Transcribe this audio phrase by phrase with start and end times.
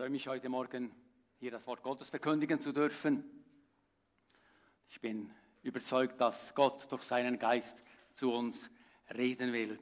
[0.00, 0.90] freue mich heute Morgen,
[1.40, 3.22] hier das Wort Gottes verkündigen zu dürfen.
[4.88, 5.30] Ich bin
[5.62, 7.84] überzeugt, dass Gott durch seinen Geist
[8.14, 8.70] zu uns
[9.14, 9.78] reden will.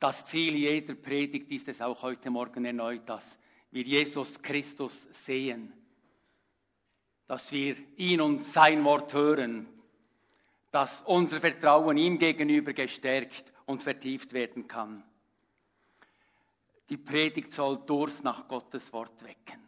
[0.00, 3.38] Das Ziel jeder Predigt ist es auch heute Morgen erneut, dass
[3.70, 5.72] wir Jesus Christus sehen,
[7.28, 9.68] dass wir ihn und sein Wort hören,
[10.72, 15.04] dass unser Vertrauen ihm gegenüber gestärkt und vertieft werden kann.
[16.88, 19.62] Die Predigt soll Durst nach Gottes Wort wecken.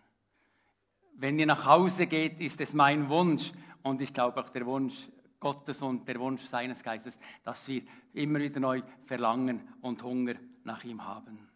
[1.15, 3.53] Wenn ihr nach Hause geht, ist es mein Wunsch
[3.83, 5.07] und ich glaube auch der Wunsch
[5.39, 10.35] Gottes und der Wunsch seines Geistes, dass wir immer wieder neu Verlangen und Hunger
[10.65, 11.49] nach ihm haben.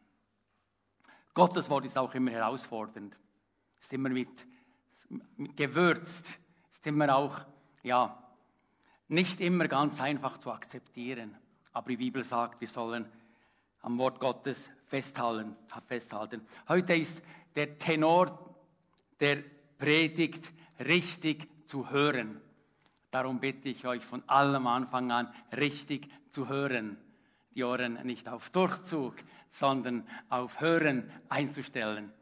[1.34, 3.16] Gottes Wort ist auch immer herausfordernd,
[3.80, 4.46] ist immer mit,
[5.37, 6.26] mit gewürzt,
[6.73, 7.40] ist immer auch,
[7.82, 8.23] ja,
[9.09, 11.37] nicht immer ganz einfach zu akzeptieren.
[11.73, 13.06] Aber die Bibel sagt, wir sollen
[13.80, 15.56] am Wort Gottes festhalten.
[15.87, 16.41] festhalten.
[16.69, 17.23] Heute ist
[17.55, 18.56] der Tenor
[19.20, 19.38] der
[19.79, 22.41] Predigt richtig zu hören.
[23.10, 26.96] Darum bitte ich euch von allem Anfang an richtig zu hören.
[27.54, 29.15] Die Ohren nicht auf Durchzug,
[29.51, 32.13] sondern auf Hören einzustellen.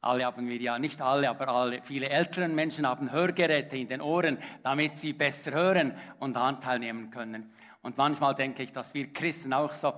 [0.00, 4.00] Alle haben wir ja, nicht alle, aber alle, viele älteren Menschen haben Hörgeräte in den
[4.00, 7.52] Ohren, damit sie besser hören und Anteil nehmen können.
[7.82, 9.94] Und manchmal denke ich, dass wir Christen auch so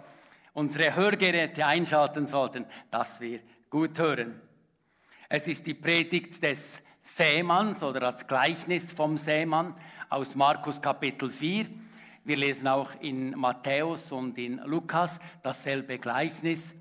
[0.59, 3.39] unsere Hörgeräte einschalten sollten, dass wir
[3.71, 4.41] gut hören.
[5.29, 9.77] Es ist die Predigt des Sämanns oder das Gleichnis vom Sämann
[10.09, 11.67] aus Markus Kapitel 4.
[12.25, 16.75] Wir lesen auch in Matthäus und in Lukas dasselbe Gleichnis.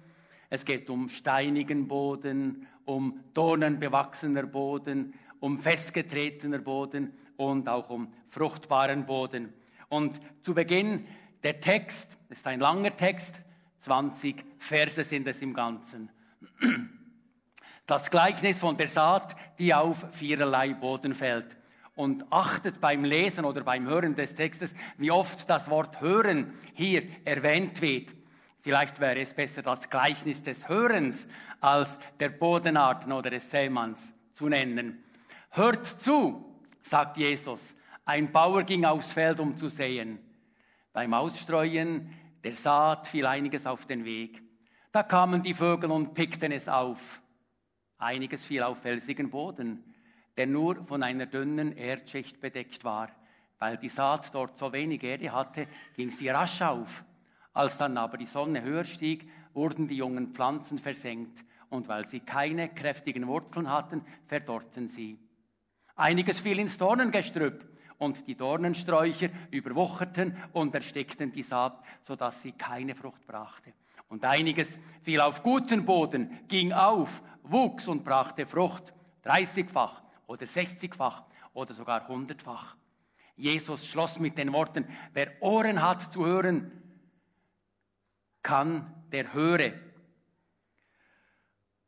[0.49, 9.05] Es geht um steinigen Boden, um dornenbewachsener Boden, um festgetretener Boden und auch um fruchtbaren
[9.05, 9.53] Boden.
[9.87, 11.05] Und zu Beginn
[11.43, 13.39] der Text, ist ein langer Text,
[13.79, 16.09] 20 Verse sind es im Ganzen.
[17.85, 21.55] Das Gleichnis von der Saat, die auf viererlei Boden fällt.
[21.95, 27.03] Und achtet beim Lesen oder beim Hören des Textes, wie oft das Wort hören hier
[27.25, 28.13] erwähnt wird.
[28.59, 31.25] Vielleicht wäre es besser, das Gleichnis des Hörens
[31.61, 33.99] als der Bodenarten oder des Sämanns
[34.33, 35.03] zu nennen.
[35.51, 36.45] Hört zu,
[36.81, 37.75] sagt Jesus.
[38.05, 40.19] Ein Bauer ging aufs Feld, um zu säen.
[40.93, 42.09] Beim Ausstreuen
[42.43, 44.41] der Saat fiel einiges auf den Weg.
[44.91, 47.21] Da kamen die Vögel und pickten es auf.
[47.97, 49.83] Einiges fiel auf felsigen Boden,
[50.37, 53.09] der nur von einer dünnen Erdschicht bedeckt war.
[53.59, 57.03] Weil die Saat dort so wenig Erde hatte, ging sie rasch auf.
[57.53, 62.19] Als dann aber die Sonne höher stieg, wurden die jungen Pflanzen versenkt, und weil sie
[62.19, 65.17] keine kräftigen Wurzeln hatten, verdorrten sie.
[65.95, 67.65] Einiges fiel ins Dornengestrüpp,
[67.97, 73.73] und die Dornensträucher überwucherten und erstickten die Saat, sodass sie keine Frucht brachte.
[74.09, 74.69] Und einiges
[75.01, 78.93] fiel auf guten Boden, ging auf, wuchs und brachte Frucht,
[79.23, 82.75] dreißigfach oder sechzigfach oder sogar hundertfach.
[83.35, 86.71] Jesus schloss mit den Worten, wer Ohren hat zu hören,
[88.41, 89.73] kann, der höre.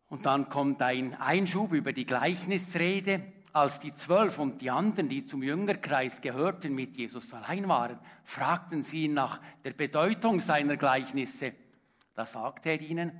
[0.07, 5.25] Und dann kommt ein Einschub über die Gleichnisrede als die Zwölf und die anderen, die
[5.25, 11.53] zum Jüngerkreis gehörten, mit Jesus allein waren, fragten sie ihn nach der Bedeutung seiner Gleichnisse.
[12.13, 13.11] Da sagte er ihnen,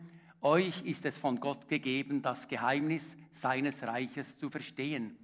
[0.41, 3.03] euch ist es von Gott gegeben, das Geheimnis
[3.33, 5.17] seines Reiches zu verstehen.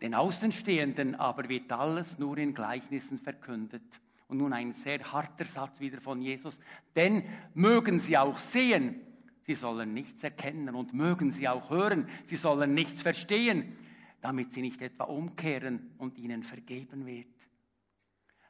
[0.00, 3.82] Den Außenstehenden aber wird alles nur in Gleichnissen verkündet.
[4.26, 6.58] Und nun ein sehr harter Satz wieder von Jesus.
[6.94, 7.24] Denn
[7.54, 9.00] mögen sie auch sehen,
[9.46, 13.76] sie sollen nichts erkennen und mögen sie auch hören, sie sollen nichts verstehen
[14.20, 17.26] damit sie nicht etwa umkehren und ihnen vergeben wird.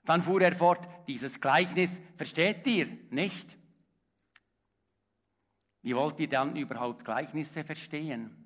[0.05, 3.59] Dann fuhr er fort, dieses Gleichnis versteht ihr nicht?
[5.83, 8.45] Wie wollt ihr dann überhaupt Gleichnisse verstehen?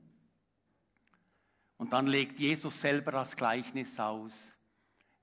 [1.77, 4.53] Und dann legt Jesus selber das Gleichnis aus.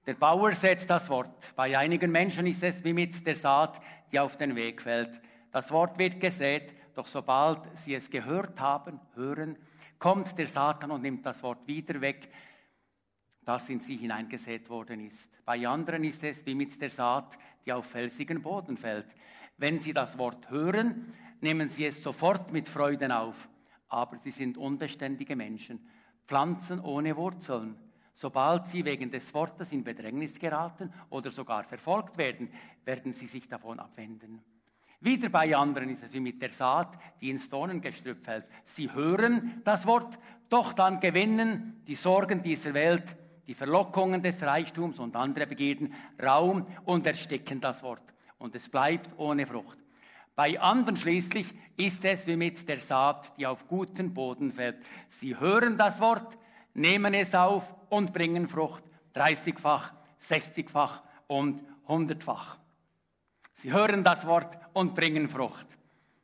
[0.05, 1.53] Der Bauer setzt das Wort.
[1.55, 3.79] Bei einigen Menschen ist es wie mit der Saat,
[4.11, 5.21] die auf den Weg fällt.
[5.51, 9.57] Das Wort wird gesät, doch sobald sie es gehört haben, hören,
[9.99, 12.29] kommt der Satan und nimmt das Wort wieder weg,
[13.43, 15.29] das in sie hineingesät worden ist.
[15.45, 19.07] Bei anderen ist es wie mit der Saat, die auf felsigen Boden fällt.
[19.57, 23.49] Wenn sie das Wort hören, nehmen sie es sofort mit Freuden auf.
[23.89, 25.79] Aber sie sind unbeständige Menschen,
[26.27, 27.75] Pflanzen ohne Wurzeln.
[28.13, 32.51] Sobald sie wegen des Wortes in Bedrängnis geraten oder sogar verfolgt werden,
[32.85, 34.43] werden sie sich davon abwenden.
[35.01, 38.45] Wieder bei anderen ist es wie mit der Saat, die ins Dornengestrüpp fällt.
[38.65, 40.17] Sie hören das Wort,
[40.49, 43.15] doch dann gewinnen die Sorgen dieser Welt,
[43.47, 48.03] die Verlockungen des Reichtums und andere Begierden Raum und ersticken das Wort.
[48.39, 49.77] Und es bleibt ohne Frucht.
[50.35, 54.77] Bei anderen schließlich ist es wie mit der Saat, die auf guten Boden fällt.
[55.07, 56.37] Sie hören das Wort,
[56.73, 58.83] nehmen es auf und bringen Frucht,
[59.15, 59.93] 30-fach,
[60.29, 62.57] 60-fach und 100-fach.
[63.61, 65.67] Sie hören das Wort und bringen Frucht.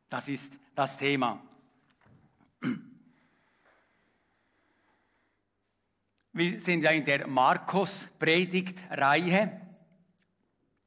[0.09, 1.41] Das ist das Thema.
[6.31, 9.59] Wir sind ja in der Markus-Predigt-Reihe.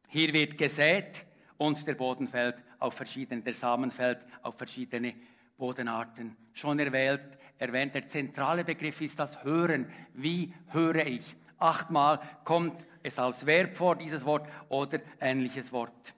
[0.09, 1.27] Hier wird gesät
[1.59, 5.17] und der Boden fällt auf verschiedene, der Samen fällt auf verschiedene
[5.59, 6.35] Bodenarten.
[6.55, 9.93] Schon erwähnt, erwähnt, der zentrale Begriff ist das Hören.
[10.15, 11.37] Wie höre ich?
[11.59, 16.15] Achtmal kommt es als Verb vor, dieses Wort, oder ähnliches Wort.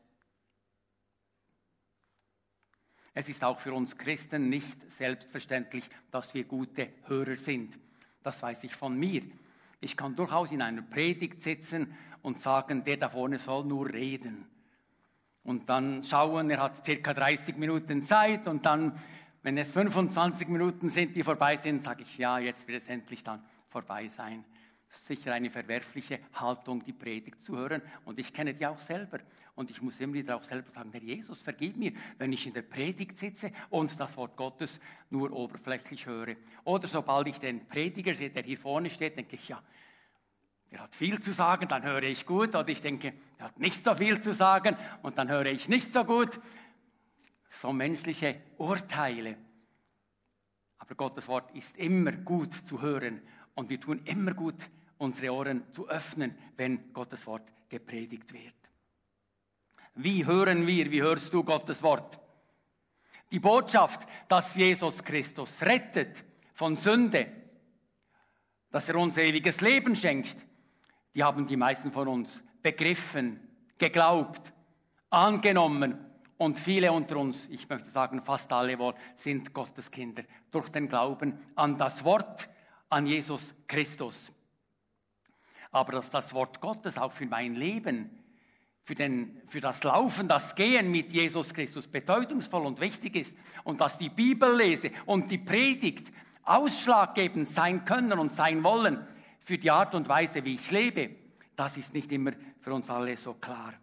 [3.21, 7.79] Es ist auch für uns Christen nicht selbstverständlich, dass wir gute Hörer sind.
[8.23, 9.21] Das weiß ich von mir.
[9.79, 14.47] Ich kann durchaus in einer Predigt sitzen und sagen, der da vorne soll nur reden.
[15.45, 18.99] Und dann schauen, er hat circa 30 Minuten Zeit und dann,
[19.43, 23.23] wenn es 25 Minuten sind, die vorbei sind, sage ich, ja, jetzt wird es endlich
[23.23, 24.47] dann vorbei sein.
[24.91, 27.81] Sicher eine verwerfliche Haltung, die Predigt zu hören.
[28.05, 29.21] Und ich kenne die auch selber.
[29.55, 32.55] Und ich muss immer wieder auch selber sagen, Herr Jesus, vergib mir, wenn ich in
[32.55, 36.37] der Predigt sitze und das Wort Gottes nur oberflächlich höre.
[36.65, 39.63] Oder sobald ich den Prediger sehe, der hier vorne steht, denke ich, ja,
[40.71, 42.55] der hat viel zu sagen, dann höre ich gut.
[42.55, 45.93] Oder ich denke, er hat nicht so viel zu sagen und dann höre ich nicht
[45.93, 46.41] so gut.
[47.51, 49.37] So menschliche Urteile.
[50.79, 53.21] Aber Gottes Wort ist immer gut zu hören
[53.55, 54.57] und wir tun immer gut,
[55.01, 58.55] unsere Ohren zu öffnen, wenn Gottes Wort gepredigt wird.
[59.95, 62.21] Wie hören wir, wie hörst du Gottes Wort?
[63.31, 67.27] Die Botschaft, dass Jesus Christus rettet von Sünde,
[68.71, 70.37] dass er uns ewiges Leben schenkt,
[71.15, 73.41] die haben die meisten von uns begriffen,
[73.79, 74.53] geglaubt,
[75.09, 75.99] angenommen
[76.37, 80.89] und viele unter uns, ich möchte sagen fast alle wohl, sind Gottes Kinder durch den
[80.89, 82.49] Glauben an das Wort,
[82.91, 84.33] an Jesus Christus.
[85.71, 88.11] Aber dass das Wort Gottes auch für mein Leben,
[88.83, 93.81] für, den, für das Laufen, das Gehen mit Jesus Christus bedeutungsvoll und wichtig ist und
[93.81, 96.13] dass die Bibellese und die Predigt
[96.43, 99.07] ausschlaggebend sein können und sein wollen
[99.45, 101.11] für die Art und Weise, wie ich lebe,
[101.55, 103.75] das ist nicht immer für uns alle so klar.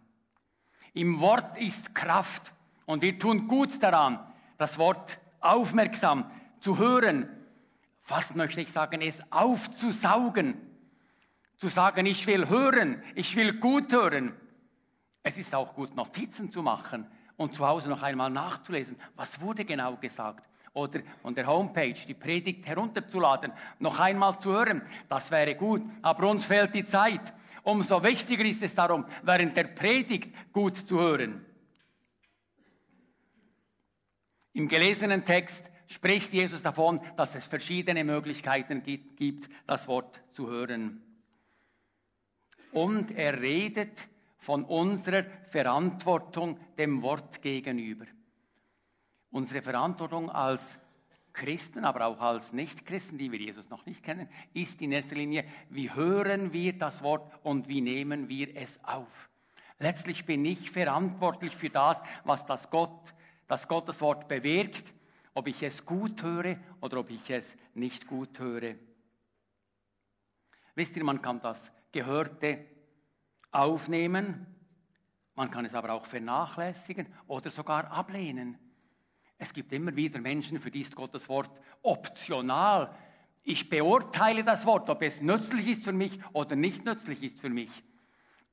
[0.92, 2.52] Im Wort ist Kraft
[2.84, 4.18] und wir tun gut daran,
[4.58, 6.30] das Wort aufmerksam
[6.60, 7.28] zu hören,
[8.02, 10.67] fast möchte ich sagen, es aufzusaugen
[11.58, 14.32] zu sagen, ich will hören, ich will gut hören.
[15.22, 17.06] Es ist auch gut, Notizen zu machen
[17.36, 20.48] und zu Hause noch einmal nachzulesen, was wurde genau gesagt.
[20.72, 25.82] Oder von der Homepage die Predigt herunterzuladen, noch einmal zu hören, das wäre gut.
[26.02, 27.32] Aber uns fehlt die Zeit.
[27.64, 31.44] Umso wichtiger ist es darum, während der Predigt gut zu hören.
[34.52, 41.02] Im gelesenen Text spricht Jesus davon, dass es verschiedene Möglichkeiten gibt, das Wort zu hören
[42.72, 48.06] und er redet von unserer Verantwortung dem Wort gegenüber.
[49.30, 50.78] Unsere Verantwortung als
[51.32, 55.44] Christen, aber auch als Nichtchristen, die wir Jesus noch nicht kennen, ist in erster Linie,
[55.70, 59.30] wie hören wir das Wort und wie nehmen wir es auf.
[59.78, 63.14] Letztlich bin ich verantwortlich für das, was das Gott,
[63.46, 64.92] das Gottes Wort bewirkt,
[65.34, 68.74] ob ich es gut höre oder ob ich es nicht gut höre.
[70.74, 72.64] Wisst ihr, man kann das Gehörte
[73.50, 74.46] aufnehmen,
[75.34, 78.58] man kann es aber auch vernachlässigen oder sogar ablehnen.
[79.38, 81.50] Es gibt immer wieder Menschen, für die ist Gottes Wort
[81.82, 82.92] optional.
[83.44, 87.50] Ich beurteile das Wort, ob es nützlich ist für mich oder nicht nützlich ist für
[87.50, 87.70] mich.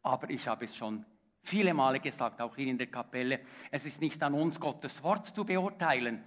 [0.04, 1.04] Aber ich habe es schon
[1.42, 3.40] viele Male gesagt, auch hier in der Kapelle,
[3.72, 6.24] es ist nicht an uns, Gottes Wort zu beurteilen.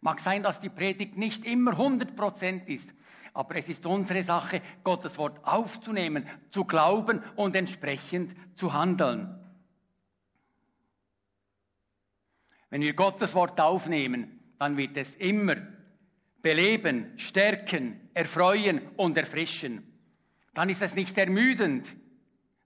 [0.00, 2.92] Mag sein, dass die Predigt nicht immer 100% ist,
[3.38, 9.32] aber es ist unsere Sache, Gottes Wort aufzunehmen, zu glauben und entsprechend zu handeln.
[12.68, 15.54] Wenn wir Gottes Wort aufnehmen, dann wird es immer
[16.42, 19.86] beleben, stärken, erfreuen und erfrischen.
[20.52, 21.86] Dann ist es nicht ermüdend.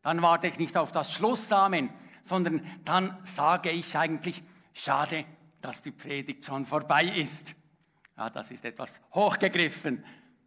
[0.00, 1.91] Dann warte ich nicht auf das Schlussamen,
[2.25, 5.26] sondern dann sage ich eigentlich, schade,
[5.61, 7.55] dass die Predigt schon vorbei ist.
[8.17, 10.02] Ja, das ist etwas hochgegriffen.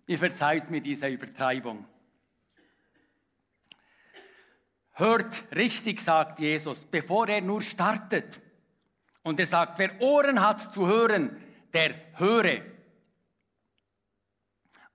[0.08, 1.86] Ihr verzeiht mir diese Übertreibung.
[4.94, 8.40] Hört richtig, sagt Jesus, bevor er nur startet.
[9.24, 11.36] Und er sagt, wer Ohren hat zu hören,
[11.74, 12.62] der höre.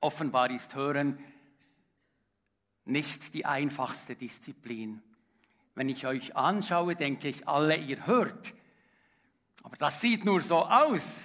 [0.01, 1.19] Offenbar ist Hören
[2.91, 5.03] nicht die einfachste Disziplin.
[5.75, 8.53] Wenn ich euch anschaue, denke ich, alle ihr hört.
[9.63, 11.25] Aber das sieht nur so aus.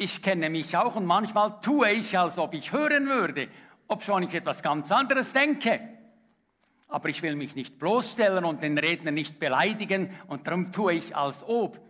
[0.00, 3.48] Ich kenne mich auch und manchmal tue ich, als ob ich hören würde,
[3.88, 5.80] obschon ich etwas ganz anderes denke.
[6.86, 11.16] Aber ich will mich nicht bloßstellen und den Redner nicht beleidigen und darum tue ich
[11.16, 11.80] als ob.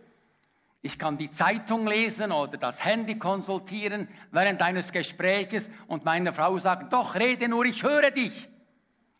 [0.81, 6.57] Ich kann die Zeitung lesen oder das Handy konsultieren während eines Gespräches und meiner Frau
[6.57, 8.49] sagen, doch rede nur, ich höre dich.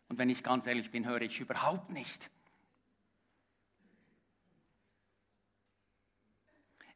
[0.08, 2.28] Und wenn ich ganz ehrlich bin, höre ich überhaupt nicht.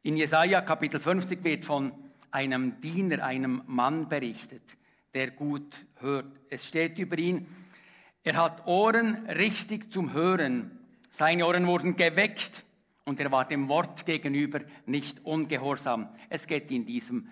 [0.05, 1.91] In Jesaja Kapitel 50 wird von
[2.29, 4.61] einem Diener, einem Mann berichtet,
[5.15, 6.31] der gut hört.
[6.47, 7.47] Es steht über ihn,
[8.23, 10.69] er hat Ohren richtig zum Hören.
[11.09, 12.63] Seine Ohren wurden geweckt
[13.05, 16.09] und er war dem Wort gegenüber nicht ungehorsam.
[16.29, 17.27] Es geht in diesem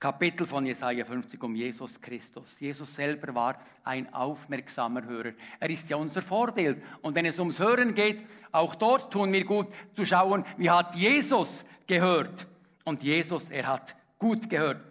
[0.00, 2.56] Kapitel von Jesaja 50 um Jesus Christus.
[2.58, 5.32] Jesus selber war ein aufmerksamer Hörer.
[5.60, 6.82] Er ist ja unser Vorbild.
[7.02, 10.96] Und wenn es ums Hören geht, auch dort tun wir gut zu schauen, wie hat
[10.96, 12.46] Jesus gehört.
[12.84, 14.82] Und Jesus, er hat gut gehört.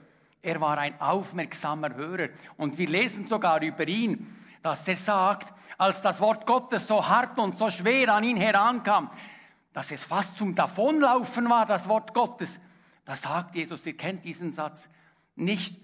[0.43, 2.29] Er war ein aufmerksamer Hörer.
[2.57, 7.39] Und wir lesen sogar über ihn, dass er sagt, als das Wort Gottes so hart
[7.39, 9.09] und so schwer an ihn herankam,
[9.73, 12.59] dass es fast zum Davonlaufen war, das Wort Gottes.
[13.03, 14.87] Da sagt Jesus, ihr kennt diesen Satz,
[15.35, 15.75] nicht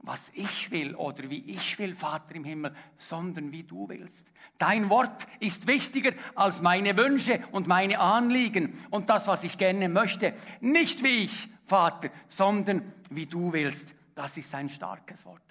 [0.00, 4.26] was ich will oder wie ich will, Vater im Himmel, sondern wie du willst.
[4.58, 9.88] Dein Wort ist wichtiger als meine Wünsche und meine Anliegen und das, was ich gerne
[9.88, 10.34] möchte.
[10.60, 13.94] Nicht wie ich, Vater, sondern wie du willst.
[14.16, 15.42] Das ist ein starkes Wort.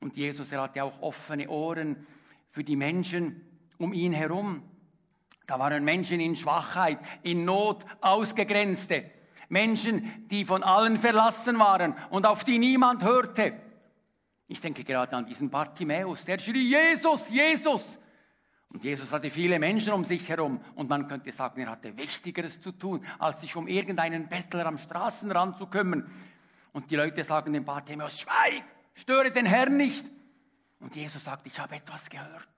[0.00, 2.06] Und Jesus, er hatte auch offene Ohren
[2.50, 3.40] für die Menschen
[3.78, 4.62] um ihn herum.
[5.46, 9.10] Da waren Menschen in Schwachheit, in Not, ausgegrenzte.
[9.48, 13.54] Menschen, die von allen verlassen waren und auf die niemand hörte.
[14.46, 17.99] Ich denke gerade an diesen Bartimäus, der schrie, Jesus, Jesus.
[18.72, 22.60] Und Jesus hatte viele Menschen um sich herum und man könnte sagen, er hatte Wichtigeres
[22.60, 26.08] zu tun, als sich um irgendeinen Bettler am Straßenrand zu kümmern.
[26.72, 28.62] Und die Leute sagen dem Bartimäus, schweig,
[28.94, 30.06] störe den Herrn nicht.
[30.78, 32.48] Und Jesus sagt, ich habe etwas gehört.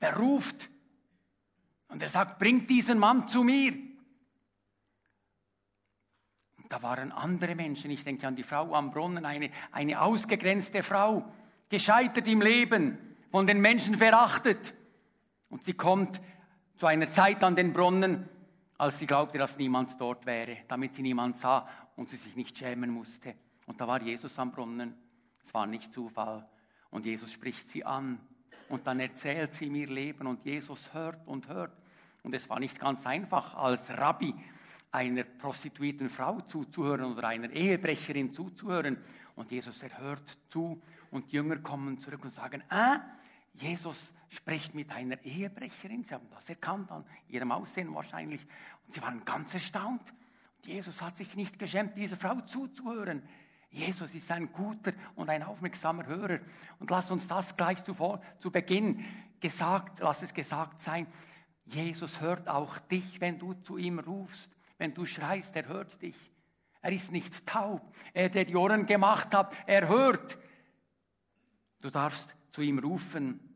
[0.00, 0.70] Wer ruft?
[1.88, 3.72] Und er sagt, bringt diesen Mann zu mir.
[6.56, 10.82] Und da waren andere Menschen, ich denke an die Frau am Brunnen, eine, eine ausgegrenzte
[10.82, 11.30] Frau,
[11.68, 12.98] gescheitert im Leben,
[13.30, 14.74] von den Menschen verachtet.
[15.50, 16.20] Und sie kommt
[16.76, 18.28] zu einer Zeit an den Brunnen,
[18.76, 22.56] als sie glaubte, dass niemand dort wäre, damit sie niemand sah und sie sich nicht
[22.56, 23.34] schämen musste.
[23.66, 24.94] Und da war Jesus am Brunnen.
[25.44, 26.48] Es war nicht Zufall.
[26.90, 28.20] Und Jesus spricht sie an.
[28.68, 31.72] Und dann erzählt sie mir Leben und Jesus hört und hört.
[32.22, 34.34] Und es war nicht ganz einfach, als Rabbi
[34.90, 38.98] einer prostituierten Frau zuzuhören oder einer Ehebrecherin zuzuhören.
[39.36, 43.00] Und Jesus, er hört zu und die Jünger kommen zurück und sagen, ah,
[43.54, 46.04] Jesus spricht mit einer Ehebrecherin.
[46.04, 48.40] Sie haben das erkannt an ihrem Aussehen wahrscheinlich.
[48.86, 50.02] Und sie waren ganz erstaunt.
[50.56, 53.22] Und Jesus hat sich nicht geschämt, dieser Frau zuzuhören.
[53.70, 56.40] Jesus ist ein guter und ein aufmerksamer Hörer.
[56.78, 59.04] Und lass uns das gleich zuvor, zu Beginn
[59.40, 61.06] gesagt, lass es gesagt sein.
[61.66, 66.16] Jesus hört auch dich, wenn du zu ihm rufst, wenn du schreist, er hört dich.
[66.80, 67.94] Er ist nicht taub.
[68.14, 70.38] Er, der die Ohren gemacht hat, er hört.
[71.80, 73.47] Du darfst zu ihm rufen.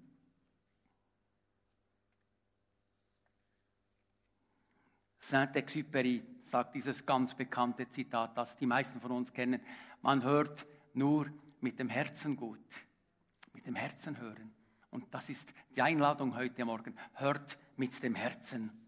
[5.32, 9.62] Saint-Exupéry sagt dieses ganz bekannte Zitat, das die meisten von uns kennen.
[10.02, 11.26] Man hört nur
[11.62, 12.58] mit dem Herzen gut.
[13.54, 14.52] Mit dem Herzen hören.
[14.90, 16.94] Und das ist die Einladung heute Morgen.
[17.14, 18.81] Hört mit dem Herzen.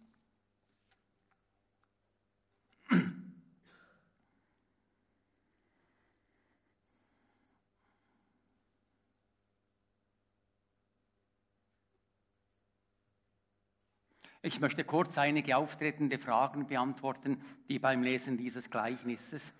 [14.46, 19.54] Ich möchte kurz einige auftretende Fragen beantworten, die beim Lesen dieses Gleichnisses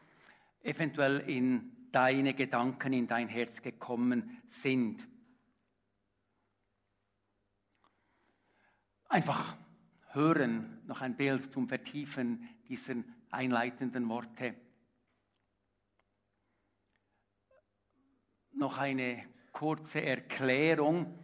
[0.60, 5.08] eventuell in deine Gedanken, in dein Herz gekommen sind.
[9.08, 9.56] Einfach
[10.10, 12.96] hören, noch ein Bild zum Vertiefen dieser
[13.30, 14.54] einleitenden Worte.
[18.52, 21.18] Noch eine kurze Erklärung.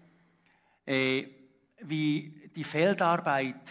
[0.87, 1.29] Äh,
[1.83, 3.69] wie die Feldarbeit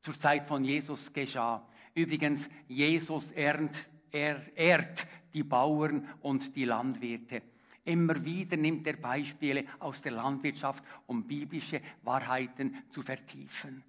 [0.00, 1.66] zur Zeit von Jesus geschah.
[1.94, 3.76] Übrigens, Jesus ernt,
[4.10, 7.42] er, ehrt die Bauern und die Landwirte.
[7.84, 13.84] Immer wieder nimmt er Beispiele aus der Landwirtschaft, um biblische Wahrheiten zu vertiefen.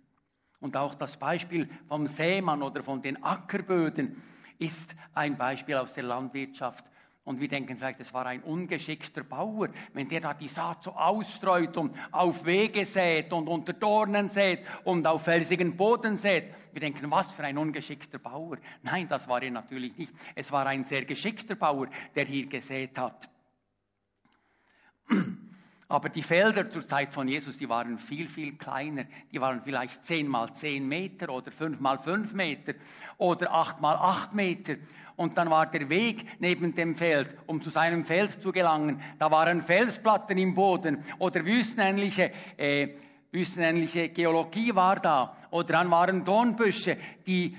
[0.59, 4.21] Und auch das Beispiel vom Sämann oder von den Ackerböden
[4.59, 6.85] ist ein Beispiel aus der Landwirtschaft.
[7.27, 10.93] Und wir denken vielleicht, es war ein ungeschickter Bauer, wenn der da die Saat so
[10.93, 16.53] ausstreut und auf Wege sät und unter Dornen sät und auf felsigen Boden sät.
[16.71, 18.59] Wir denken, was für ein ungeschickter Bauer.
[18.81, 20.13] Nein, das war er natürlich nicht.
[20.35, 23.29] Es war ein sehr geschickter Bauer, der hier gesät hat.
[25.89, 29.05] Aber die Felder zur Zeit von Jesus, die waren viel, viel kleiner.
[29.33, 32.73] Die waren vielleicht zehn mal zehn Meter oder fünf mal fünf Meter
[33.17, 34.77] oder acht mal acht Meter
[35.17, 39.01] und dann war der Weg neben dem Feld, um zu seinem Feld zu gelangen.
[39.19, 42.89] Da waren Felsplatten im Boden oder wüstenähnliche, äh,
[43.31, 45.35] wüstenähnliche Geologie war da.
[45.49, 47.57] Oder dann waren Dornbüsche, die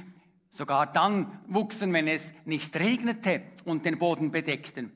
[0.53, 4.93] sogar dann wuchsen, wenn es nicht regnete und den Boden bedeckten.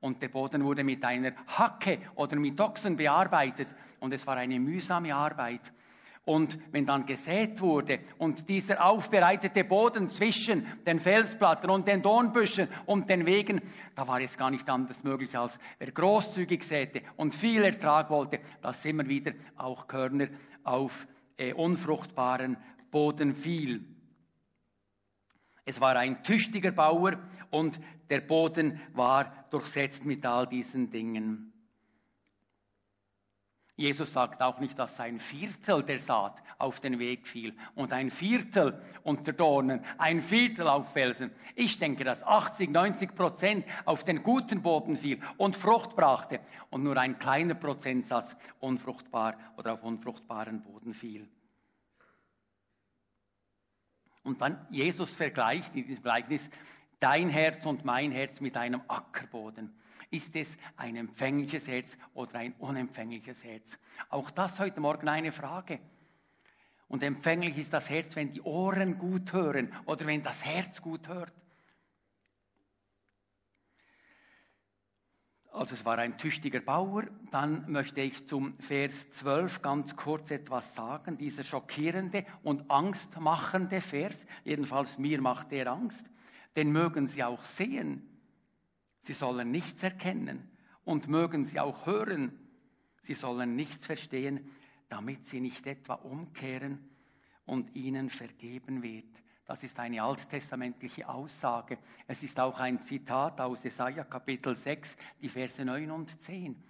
[0.00, 3.68] Und der Boden wurde mit einer Hacke oder mit Ochsen bearbeitet
[4.00, 5.60] und es war eine mühsame Arbeit.
[6.30, 12.68] Und wenn dann gesät wurde und dieser aufbereitete Boden zwischen den Felsplatten und den Dornbüschen
[12.86, 13.60] und den Wegen,
[13.96, 18.38] da war es gar nicht anders möglich, als wer großzügig säte und viel Ertrag wollte,
[18.62, 20.28] dass immer wieder auch Körner
[20.62, 22.56] auf äh, unfruchtbaren
[22.92, 23.84] Boden fiel.
[25.64, 27.18] Es war ein tüchtiger Bauer
[27.50, 31.49] und der Boden war durchsetzt mit all diesen Dingen.
[33.80, 38.10] Jesus sagt auch nicht, dass ein Viertel der Saat auf den Weg fiel und ein
[38.10, 41.30] Viertel unter Dornen, ein Viertel auf Felsen.
[41.54, 46.82] Ich denke, dass 80, 90 Prozent auf den guten Boden fiel und Frucht brachte und
[46.82, 51.26] nur ein kleiner Prozentsatz unfruchtbar oder auf unfruchtbaren Boden fiel.
[54.24, 56.50] Und dann Jesus vergleicht in diesem Gleichnis
[56.98, 59.74] dein Herz und mein Herz mit einem Ackerboden.
[60.10, 63.78] Ist es ein empfängliches Herz oder ein unempfängliches Herz?
[64.08, 65.78] Auch das heute Morgen eine Frage.
[66.88, 71.06] Und empfänglich ist das Herz, wenn die Ohren gut hören oder wenn das Herz gut
[71.06, 71.32] hört.
[75.52, 77.04] Also es war ein tüchtiger Bauer.
[77.30, 81.18] Dann möchte ich zum Vers 12 ganz kurz etwas sagen.
[81.18, 86.10] Dieser schockierende und angstmachende Vers, jedenfalls mir macht der Angst,
[86.56, 88.09] den mögen Sie auch sehen.
[89.02, 90.48] Sie sollen nichts erkennen
[90.84, 92.38] und mögen sie auch hören.
[93.02, 94.50] Sie sollen nichts verstehen,
[94.88, 96.78] damit sie nicht etwa umkehren
[97.46, 99.06] und ihnen vergeben wird.
[99.46, 101.78] Das ist eine alttestamentliche Aussage.
[102.06, 106.62] Es ist auch ein Zitat aus Jesaja Kapitel 6, die Verse 9 und 10.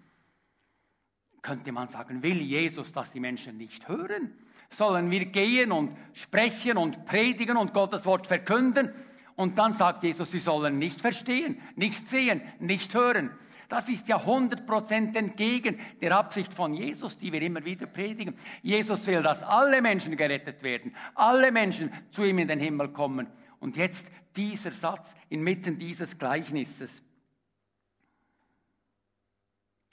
[1.42, 4.32] Könnte man sagen, will Jesus, dass die Menschen nicht hören?
[4.70, 8.94] Sollen wir gehen und sprechen und predigen und Gottes Wort verkünden?
[9.40, 13.30] Und dann sagt Jesus, sie sollen nicht verstehen, nicht sehen, nicht hören.
[13.70, 18.36] Das ist ja 100% entgegen der Absicht von Jesus, die wir immer wieder predigen.
[18.60, 23.28] Jesus will, dass alle Menschen gerettet werden, alle Menschen zu ihm in den Himmel kommen.
[23.60, 26.90] Und jetzt dieser Satz inmitten dieses Gleichnisses.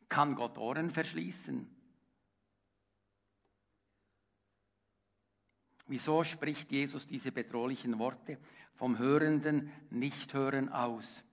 [0.10, 1.70] Kann Gott Ohren verschließen?
[5.88, 8.38] Wieso spricht Jesus diese bedrohlichen Worte
[8.78, 11.24] vom hörenden Nichthören aus?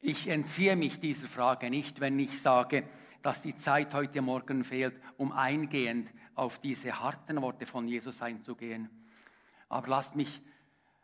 [0.00, 2.88] Ich entziehe mich dieser Frage nicht, wenn ich sage,
[3.22, 8.88] dass die Zeit heute Morgen fehlt, um eingehend auf diese harten Worte von Jesus einzugehen.
[9.68, 10.40] Aber lasst mich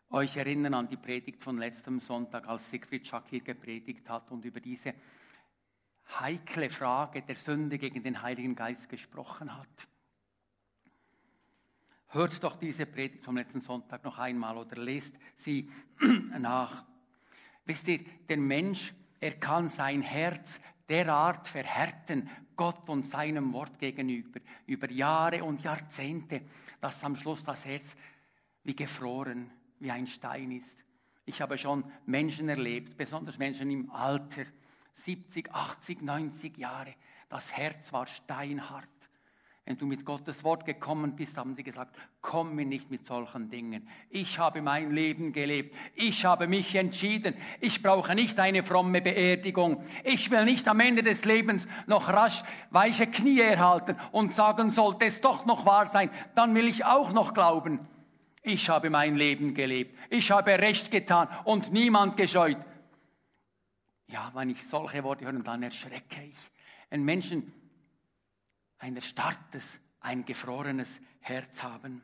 [0.09, 4.61] euch erinnern an die Predigt von letztem Sonntag, als Siegfried hier gepredigt hat und über
[4.61, 4.95] diese
[6.19, 9.87] heikle Frage der Sünde gegen den Heiligen Geist gesprochen hat.
[12.09, 15.69] Hört doch diese Predigt vom letzten Sonntag noch einmal oder lest sie
[16.39, 16.85] nach.
[17.65, 24.39] Wisst ihr, der Mensch, er kann sein Herz derart verhärten, Gott und seinem Wort gegenüber,
[24.65, 26.41] über Jahre und Jahrzehnte,
[26.79, 27.95] dass am Schluss das Herz
[28.63, 30.75] wie gefroren, wie ein Stein ist.
[31.25, 34.45] Ich habe schon Menschen erlebt, besonders Menschen im Alter,
[34.93, 36.95] 70, 80, 90 Jahre.
[37.27, 38.87] Das Herz war steinhart.
[39.67, 43.49] Wenn du mit Gottes Wort gekommen bist, haben sie gesagt, komm mir nicht mit solchen
[43.49, 43.89] Dingen.
[44.09, 45.75] Ich habe mein Leben gelebt.
[45.93, 47.35] Ich habe mich entschieden.
[47.59, 49.83] Ich brauche nicht eine fromme Beerdigung.
[50.05, 55.03] Ich will nicht am Ende des Lebens noch rasch weiche Knie erhalten und sagen, sollte
[55.03, 57.85] es doch noch wahr sein, dann will ich auch noch glauben.
[58.43, 59.99] Ich habe mein Leben gelebt.
[60.09, 62.57] Ich habe Recht getan und niemand gescheut.
[64.07, 66.37] Ja, wenn ich solche Worte höre, dann erschrecke ich.
[66.89, 67.51] Ein Menschen,
[68.79, 72.03] ein erstarrtes, ein gefrorenes Herz haben.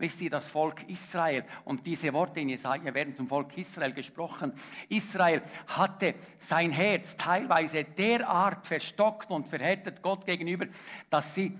[0.00, 4.52] Wisst ihr, das Volk Israel, und diese Worte in Jesaja werden zum Volk Israel gesprochen.
[4.88, 10.66] Israel hatte sein Herz teilweise derart verstockt und verhärtet Gott gegenüber,
[11.10, 11.58] dass sie,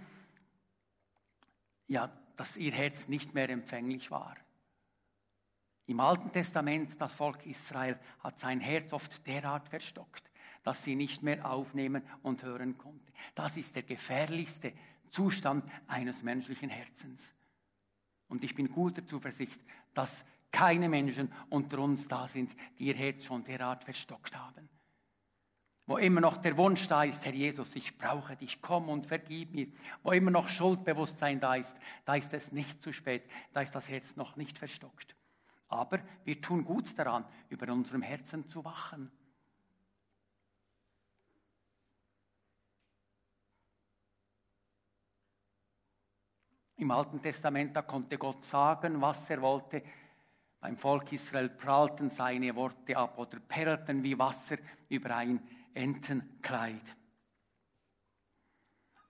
[1.88, 4.36] ja, dass ihr Herz nicht mehr empfänglich war.
[5.86, 10.27] Im Alten Testament, das Volk Israel hat sein Herz oft derart verstockt,
[10.68, 13.10] dass sie nicht mehr aufnehmen und hören konnte.
[13.34, 14.74] Das ist der gefährlichste
[15.10, 17.22] Zustand eines menschlichen Herzens.
[18.28, 19.58] Und ich bin guter Zuversicht,
[19.94, 24.68] dass keine Menschen unter uns da sind, die ihr Herz schon derart verstockt haben.
[25.86, 29.54] Wo immer noch der Wunsch da ist, Herr Jesus, ich brauche dich, komm und vergib
[29.54, 29.68] mir.
[30.02, 33.22] Wo immer noch Schuldbewusstsein da ist, da ist es nicht zu spät,
[33.54, 35.16] da ist das Herz noch nicht verstockt.
[35.68, 39.10] Aber wir tun gut daran, über unserem Herzen zu wachen.
[46.78, 49.82] Im Alten Testament, da konnte Gott sagen, was er wollte.
[50.60, 55.40] Beim Volk Israel prallten seine Worte ab oder perlten wie Wasser über ein
[55.74, 56.82] Entenkleid.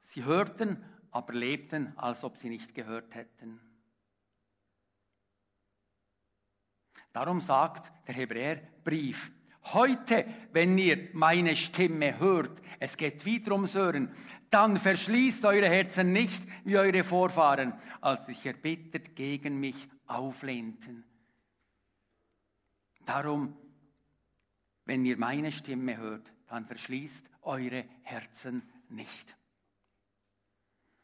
[0.07, 3.61] Sie hörten, aber lebten, als ob sie nicht gehört hätten.
[7.13, 9.31] Darum sagt der Hebräerbrief,
[9.75, 14.15] heute, wenn ihr meine Stimme hört, es geht wieder ums Hören,
[14.51, 21.05] dann verschließt eure Herzen nicht wie eure Vorfahren, als sich erbittert gegen mich auflehnten.
[23.05, 23.57] Darum,
[24.85, 29.37] wenn ihr meine Stimme hört, dann verschließt eure Herzen nicht.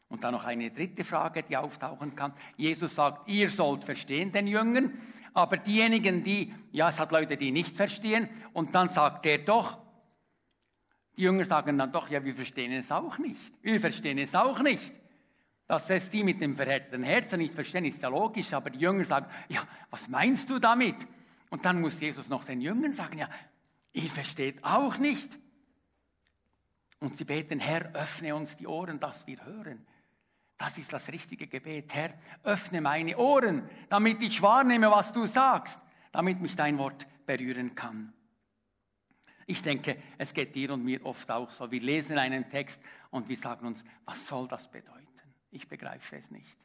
[0.09, 2.33] Und dann noch eine dritte Frage, die auftauchen kann.
[2.57, 4.99] Jesus sagt, ihr sollt verstehen den Jüngern,
[5.33, 9.84] aber diejenigen, die, ja, es hat Leute, die nicht verstehen, und dann sagt er doch,
[11.17, 13.41] die Jünger sagen dann doch, ja, wir verstehen es auch nicht.
[13.63, 14.93] Wir verstehen es auch nicht.
[15.67, 19.05] Dass es die mit dem verhärteten Herzen nicht verstehen, ist ja logisch, aber die Jünger
[19.05, 20.97] sagen, ja, was meinst du damit?
[21.51, 23.29] Und dann muss Jesus noch den Jüngern sagen, ja,
[23.93, 25.39] ihr versteht auch nicht.
[27.01, 29.87] Und sie beten, Herr, öffne uns die Ohren, dass wir hören.
[30.59, 31.95] Das ist das richtige Gebet.
[31.95, 35.81] Herr, öffne meine Ohren, damit ich wahrnehme, was du sagst,
[36.13, 38.13] damit mich dein Wort berühren kann.
[39.47, 41.71] Ich denke, es geht dir und mir oft auch so.
[41.71, 42.81] Wir lesen einen Text
[43.11, 45.07] und wir sagen uns, was soll das bedeuten?
[45.51, 46.59] Ich begreife es nicht.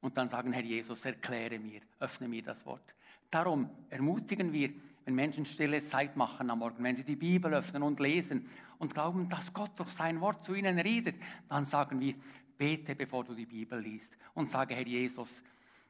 [0.00, 2.94] Und dann sagen, Herr Jesus, erkläre mir, öffne mir das Wort.
[3.30, 4.70] Darum ermutigen wir,
[5.04, 8.94] wenn Menschen stille Zeit machen am Morgen, wenn sie die Bibel öffnen und lesen und
[8.94, 11.16] glauben, dass Gott durch sein Wort zu ihnen redet,
[11.48, 12.14] dann sagen wir,
[12.56, 15.30] Bete, bevor du die Bibel liest und sage, Herr Jesus,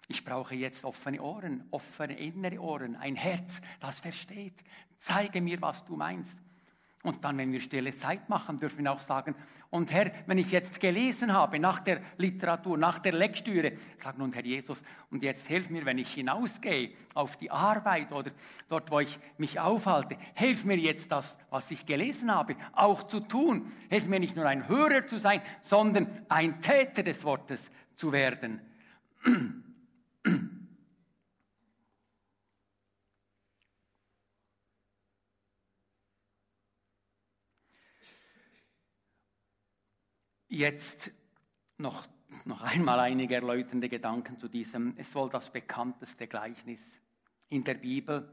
[0.09, 4.55] ich brauche jetzt offene Ohren, offene innere Ohren, ein Herz, das versteht.
[5.05, 6.35] Zeige mir, was du meinst.
[7.03, 9.35] Und dann, wenn wir stille Zeit machen, dürfen wir auch sagen,
[9.69, 14.33] und Herr, wenn ich jetzt gelesen habe, nach der Literatur, nach der Lektüre, sag nun,
[14.33, 18.31] Herr Jesus, und jetzt hilf mir, wenn ich hinausgehe auf die Arbeit oder
[18.71, 23.21] dort, wo ich mich aufhalte, hilf mir jetzt das, was ich gelesen habe, auch zu
[23.21, 23.71] tun.
[23.90, 27.61] Hilf mir nicht nur ein Hörer zu sein, sondern ein Täter des Wortes
[27.97, 28.62] zu werden.
[40.55, 41.11] Jetzt
[41.79, 42.07] noch,
[42.45, 44.95] noch einmal einige erläuternde Gedanken zu diesem.
[44.97, 46.79] Es wohl das bekannteste Gleichnis
[47.49, 48.31] in der Bibel.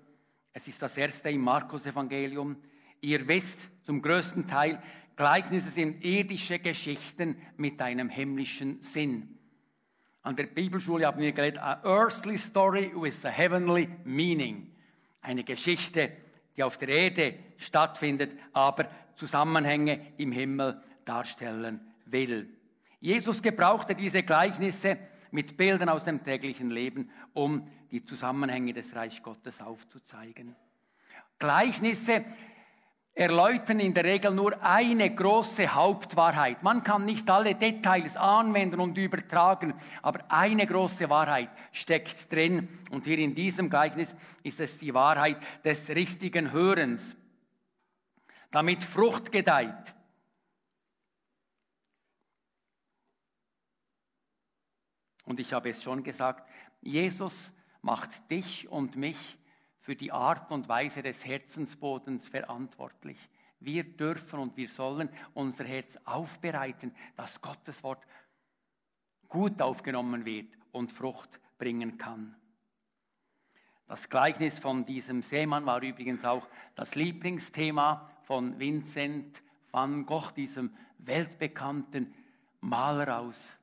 [0.54, 2.58] Es ist das erste im Markus-Evangelium.
[3.02, 4.84] Ihr wisst zum größten Teil,
[5.16, 9.40] Gleichnisse sind irdische Geschichten mit einem himmlischen Sinn.
[10.22, 14.72] An der Bibelschule haben wir gelernt, a earthly story with a heavenly meaning.
[15.22, 16.12] Eine Geschichte,
[16.56, 22.50] die auf der Erde stattfindet, aber Zusammenhänge im Himmel darstellen will.
[23.00, 24.98] Jesus gebrauchte diese Gleichnisse
[25.32, 30.56] mit Bildern aus dem täglichen Leben, um die Zusammenhänge des Reich Gottes aufzuzeigen.
[31.40, 32.24] Gleichnisse
[33.14, 36.64] erläutern in der Regel nur eine große Hauptwahrheit.
[36.64, 42.70] Man kann nicht alle Details anwenden und übertragen, aber eine große Wahrheit steckt drin.
[42.90, 47.02] Und hier in diesem Gleichnis ist es die Wahrheit des richtigen Hörens,
[48.50, 49.94] damit Frucht gedeiht.
[55.32, 56.46] Und ich habe es schon gesagt,
[56.82, 59.38] Jesus macht dich und mich
[59.80, 63.18] für die Art und Weise des Herzensbodens verantwortlich.
[63.62, 68.06] Wir dürfen und wir sollen unser Herz aufbereiten, dass Gottes Wort
[69.30, 72.36] gut aufgenommen wird und Frucht bringen kann.
[73.88, 79.42] Das Gleichnis von diesem Seemann war übrigens auch das Lieblingsthema von Vincent
[79.72, 82.14] van Gogh, diesem weltbekannten
[82.60, 83.58] Maler aus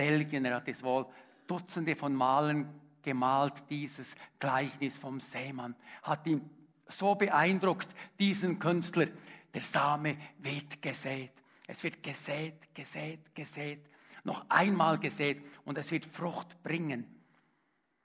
[0.00, 0.46] Belgien.
[0.46, 1.04] Er hat es wohl
[1.46, 2.66] Dutzende von Malen
[3.02, 5.76] gemalt, dieses Gleichnis vom Seemann.
[6.02, 6.48] Hat ihn
[6.86, 9.08] so beeindruckt, diesen Künstler.
[9.52, 11.32] Der Same wird gesät.
[11.66, 13.80] Es wird gesät, gesät, gesät.
[14.24, 17.04] Noch einmal gesät und es wird Frucht bringen.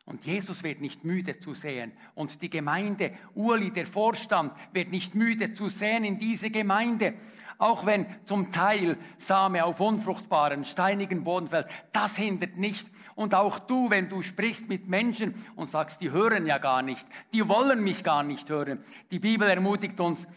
[0.03, 1.93] Und Jesus wird nicht müde zu sehen.
[2.13, 7.15] Und die Gemeinde, Uli, der Vorstand, wird nicht müde zu sehen in diese Gemeinde.
[7.57, 12.87] Auch wenn zum Teil Same auf unfruchtbaren, steinigen Boden fällt, das hindert nicht.
[13.15, 17.07] Und auch du, wenn du sprichst mit Menschen und sagst, die hören ja gar nicht,
[17.33, 18.83] die wollen mich gar nicht hören.
[19.11, 20.27] Die Bibel ermutigt uns,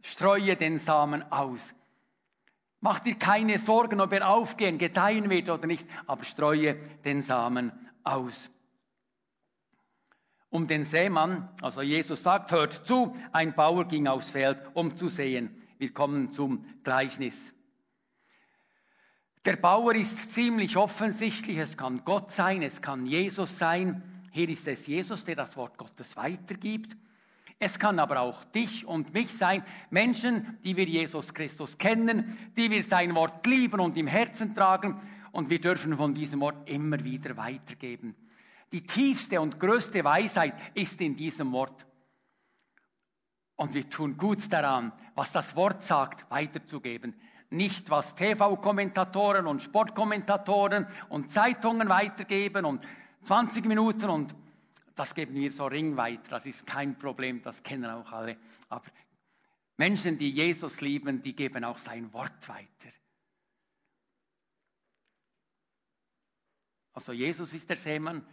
[0.00, 1.74] streue den Samen aus.
[2.80, 7.70] Mach dir keine Sorgen, ob er aufgehen, gedeihen wird oder nicht, aber streue den Samen
[8.02, 8.50] aus
[10.52, 11.48] um den Seemann.
[11.62, 15.61] Also Jesus sagt, hört zu, ein Bauer ging aufs Feld, um zu sehen.
[15.82, 17.36] Wir kommen zum Gleichnis.
[19.44, 24.00] Der Bauer ist ziemlich offensichtlich, es kann Gott sein, es kann Jesus sein.
[24.30, 26.96] Hier ist es Jesus, der das Wort Gottes weitergibt.
[27.58, 32.70] Es kann aber auch dich und mich sein, Menschen, die wir Jesus Christus kennen, die
[32.70, 35.00] wir sein Wort lieben und im Herzen tragen
[35.32, 38.14] und wir dürfen von diesem Wort immer wieder weitergeben.
[38.70, 41.86] Die tiefste und größte Weisheit ist in diesem Wort.
[43.56, 47.14] Und wir tun gut daran, was das Wort sagt, weiterzugeben.
[47.50, 52.82] Nicht, was TV-Kommentatoren und Sportkommentatoren und Zeitungen weitergeben und
[53.24, 54.34] 20 Minuten und
[54.94, 56.20] das geben wir so ringweit.
[56.30, 58.36] Das ist kein Problem, das kennen auch alle.
[58.68, 58.86] Aber
[59.76, 62.92] Menschen, die Jesus lieben, die geben auch sein Wort weiter.
[66.92, 68.24] Also Jesus ist der Seemann,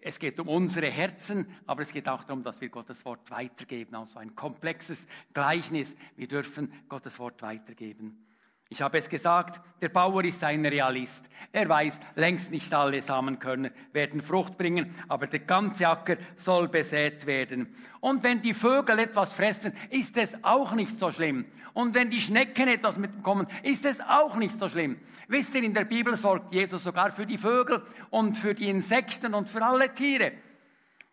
[0.00, 3.94] es geht um unsere Herzen, aber es geht auch darum, dass wir Gottes Wort weitergeben.
[3.94, 5.94] Also ein komplexes Gleichnis.
[6.16, 8.27] Wir dürfen Gottes Wort weitergeben.
[8.70, 11.24] Ich habe es gesagt, der Bauer ist ein Realist.
[11.52, 17.24] Er weiß, längst nicht alle Samenkörner werden Frucht bringen, aber der ganze Acker soll besät
[17.24, 17.74] werden.
[18.00, 21.46] Und wenn die Vögel etwas fressen, ist es auch nicht so schlimm.
[21.72, 25.00] Und wenn die Schnecken etwas mitbekommen, ist es auch nicht so schlimm.
[25.28, 29.32] Wisst ihr, in der Bibel sorgt Jesus sogar für die Vögel und für die Insekten
[29.32, 30.32] und für alle Tiere.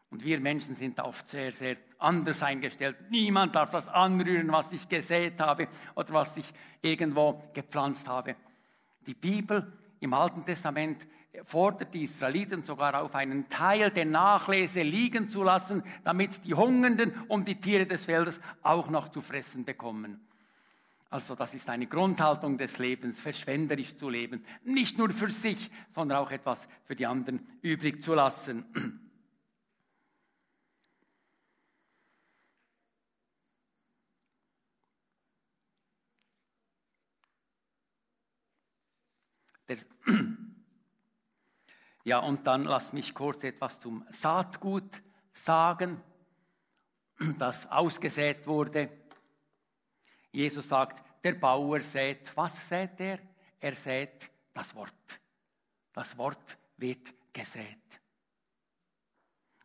[0.10, 2.96] Und wir Menschen sind oft sehr, sehr anders eingestellt.
[3.10, 6.46] Niemand darf das anrühren, was ich gesät habe oder was ich
[6.82, 8.36] irgendwo gepflanzt habe.
[9.06, 11.06] Die Bibel im Alten Testament
[11.44, 17.14] fordert die Israeliten sogar auf, einen Teil der Nachlese liegen zu lassen, damit die Hungernden
[17.28, 20.26] und die Tiere des Feldes auch noch zu fressen bekommen.
[21.10, 26.18] Also das ist eine Grundhaltung des Lebens, verschwenderisch zu leben, nicht nur für sich, sondern
[26.20, 29.02] auch etwas für die anderen übrig zu lassen.
[42.04, 45.02] ja, und dann lass mich kurz etwas zum Saatgut
[45.34, 46.02] sagen,
[47.40, 48.90] das ausgesät wurde.
[50.32, 53.20] Jesus sagt, der Bauer sät, was sät er?
[53.60, 54.94] Er sät das Wort.
[55.94, 57.80] Das Wort wird gesät.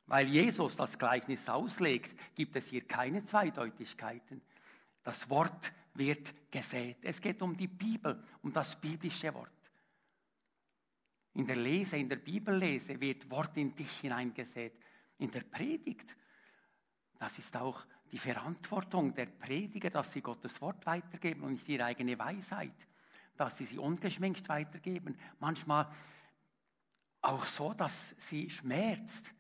[0.06, 4.40] Weil Jesus das Gleichnis auslegt, gibt es hier keine Zweideutigkeiten.
[5.04, 6.98] Das Wort wird gesät.
[7.02, 9.50] Es geht um die Bibel, um das biblische Wort.
[11.34, 14.74] In der Lese, in der Bibellese wird Wort in dich hineingesät.
[15.18, 16.16] In der Predigt,
[17.18, 21.84] das ist auch die Verantwortung der Prediger, dass sie Gottes Wort weitergeben und nicht ihre
[21.84, 22.74] eigene Weisheit,
[23.36, 25.16] dass sie sie ungeschminkt weitergeben.
[25.38, 25.86] Manchmal
[27.22, 29.32] auch so, dass sie schmerzt,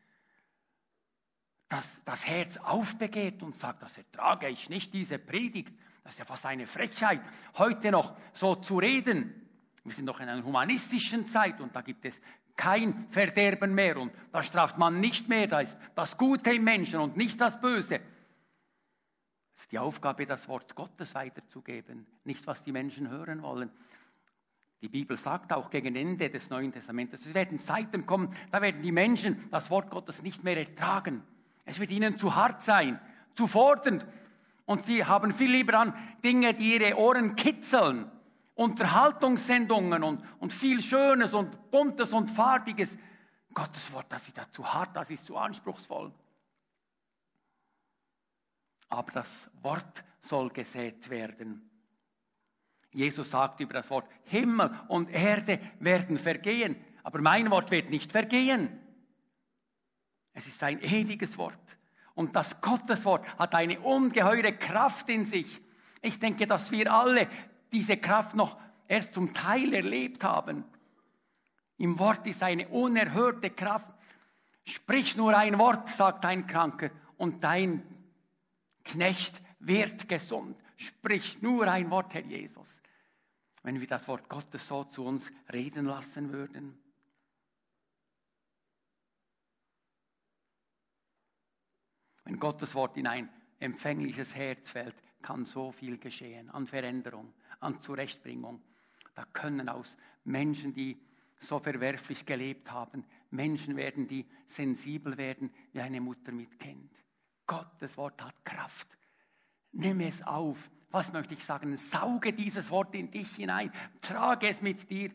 [1.68, 5.74] dass das Herz aufbegehrt und sagt, das ertrage ich nicht, diese Predigt.
[6.02, 7.22] Das ist ja fast eine Frechheit,
[7.56, 9.49] heute noch so zu reden.
[9.84, 12.20] Wir sind doch in einer humanistischen Zeit und da gibt es
[12.56, 17.00] kein Verderben mehr und da straft man nicht mehr, da ist das Gute im Menschen
[17.00, 18.00] und nicht das Böse.
[19.54, 23.70] Es ist die Aufgabe, das Wort Gottes weiterzugeben, nicht was die Menschen hören wollen.
[24.82, 28.82] Die Bibel sagt auch gegen Ende des Neuen Testamentes, es werden Zeiten kommen, da werden
[28.82, 31.22] die Menschen das Wort Gottes nicht mehr ertragen.
[31.64, 32.98] Es wird ihnen zu hart sein,
[33.34, 34.06] zu fordernd.
[34.64, 38.10] Und sie haben viel lieber an Dinge, die ihre Ohren kitzeln,
[38.60, 42.90] Unterhaltungssendungen und, und viel Schönes und Buntes und Farbiges.
[43.54, 46.12] Gottes Wort, das ist ja zu hart, das ist zu anspruchsvoll.
[48.90, 51.70] Aber das Wort soll gesät werden.
[52.90, 58.12] Jesus sagt über das Wort, Himmel und Erde werden vergehen, aber mein Wort wird nicht
[58.12, 58.78] vergehen.
[60.34, 61.56] Es ist ein ewiges Wort.
[62.14, 65.62] Und das Gotteswort hat eine ungeheure Kraft in sich.
[66.02, 67.26] Ich denke, dass wir alle
[67.72, 70.64] diese Kraft noch erst zum Teil erlebt haben.
[71.78, 73.94] Im Wort ist eine unerhörte Kraft.
[74.64, 77.82] Sprich nur ein Wort, sagt ein Kranker, und dein
[78.84, 80.60] Knecht wird gesund.
[80.76, 82.80] Sprich nur ein Wort, Herr Jesus.
[83.62, 86.78] Wenn wir das Wort Gottes so zu uns reden lassen würden.
[92.24, 93.28] Wenn Gottes Wort in ein
[93.58, 98.62] empfängliches Herz fällt, kann so viel geschehen an Veränderung, an Zurechtbringung.
[99.14, 101.00] Da können aus Menschen, die
[101.38, 106.90] so verwerflich gelebt haben, Menschen werden, die sensibel werden, wie eine Mutter mit Kind.
[107.46, 108.88] Gottes Wort hat Kraft.
[109.72, 110.58] Nimm es auf.
[110.90, 111.76] Was möchte ich sagen?
[111.76, 113.72] Sauge dieses Wort in dich hinein.
[114.00, 115.10] Trage es mit dir.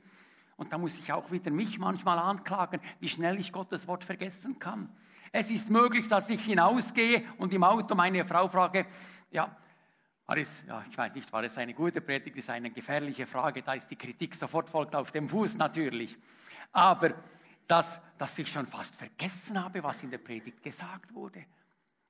[0.56, 4.58] Und da muss ich auch wieder mich manchmal anklagen, wie schnell ich Gottes Wort vergessen
[4.58, 4.90] kann.
[5.34, 8.86] Es ist möglich, dass ich hinausgehe und im Auto meine Frau frage,
[9.32, 9.56] ja,
[10.26, 13.62] war es, ja, ich weiß nicht, war es eine gute Predigt, ist eine gefährliche Frage,
[13.62, 16.18] da ist die Kritik sofort folgt auf dem Fuß natürlich.
[16.72, 17.14] Aber
[17.68, 21.46] dass, dass ich schon fast vergessen habe, was in der Predigt gesagt wurde.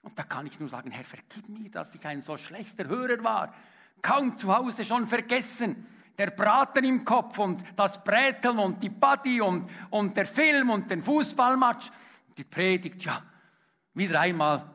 [0.02, 3.24] Und da kann ich nur sagen, Herr, vergib mir, dass ich ein so schlechter Hörer
[3.24, 3.54] war.
[4.02, 5.88] Kaum zu Hause schon vergessen.
[6.18, 10.90] Der Braten im Kopf und das Bräteln und die Buddy und, und der Film und
[10.90, 11.92] den Fußballmatch.
[12.38, 13.22] Die Predigt, ja,
[13.94, 14.75] wieder einmal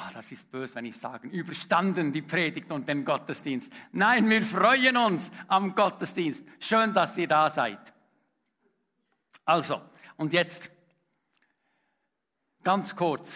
[0.00, 3.72] Ah, das ist böse, wenn ich sage, überstanden die Predigt und den Gottesdienst.
[3.90, 6.44] Nein, wir freuen uns am Gottesdienst.
[6.60, 7.80] Schön, dass ihr da seid.
[9.44, 9.82] Also,
[10.16, 10.70] und jetzt
[12.62, 13.28] ganz kurz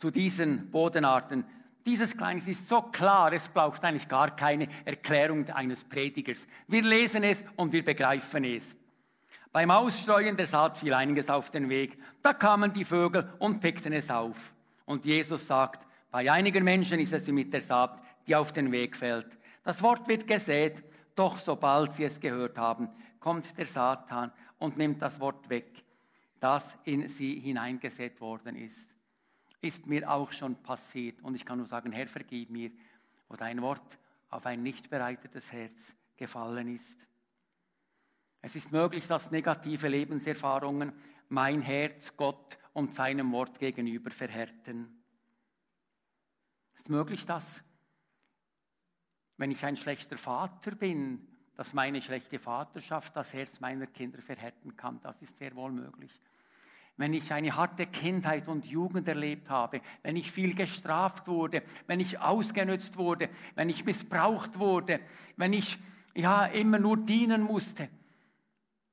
[0.00, 1.44] zu diesen Bodenarten.
[1.86, 6.44] Dieses Kleines ist so klar, es braucht eigentlich gar keine Erklärung eines Predigers.
[6.66, 8.64] Wir lesen es und wir begreifen es.
[9.52, 12.02] Beim Ausstreuen der Saat fiel einiges auf den Weg.
[12.20, 14.52] Da kamen die Vögel und pickten es auf.
[14.86, 18.72] Und Jesus sagt, bei einigen Menschen ist es wie mit der Saat, die auf den
[18.72, 19.38] Weg fällt.
[19.62, 20.82] Das Wort wird gesät,
[21.14, 22.88] doch sobald sie es gehört haben,
[23.20, 25.84] kommt der Satan und nimmt das Wort weg,
[26.40, 28.88] das in sie hineingesät worden ist.
[29.60, 32.70] Ist mir auch schon passiert und ich kann nur sagen, Herr, vergib mir,
[33.28, 33.98] wo dein Wort
[34.30, 35.76] auf ein nicht bereitetes Herz
[36.16, 36.96] gefallen ist.
[38.42, 40.92] Es ist möglich, dass negative Lebenserfahrungen
[41.28, 44.99] mein Herz Gott und seinem Wort gegenüber verhärten
[46.80, 47.62] ist möglich, dass,
[49.36, 54.76] wenn ich ein schlechter Vater bin, dass meine schlechte Vaterschaft das Herz meiner Kinder verhärten
[54.76, 54.98] kann.
[55.02, 56.10] Das ist sehr wohl möglich.
[56.96, 62.00] Wenn ich eine harte Kindheit und Jugend erlebt habe, wenn ich viel gestraft wurde, wenn
[62.00, 65.00] ich ausgenützt wurde, wenn ich missbraucht wurde,
[65.36, 65.78] wenn ich
[66.14, 67.90] ja immer nur dienen musste,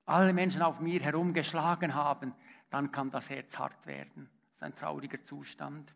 [0.06, 2.34] alle Menschen auf mir herumgeschlagen haben,
[2.69, 4.30] dann kann das Herz hart werden.
[4.45, 5.93] Das ist ein trauriger Zustand